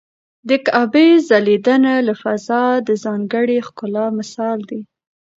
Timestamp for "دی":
4.69-4.81